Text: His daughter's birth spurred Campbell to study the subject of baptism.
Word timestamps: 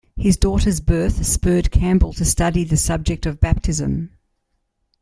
His 0.17 0.35
daughter's 0.35 0.79
birth 0.79 1.23
spurred 1.27 1.69
Campbell 1.69 2.11
to 2.13 2.25
study 2.25 2.63
the 2.63 2.75
subject 2.75 3.27
of 3.27 3.39
baptism. 3.39 4.09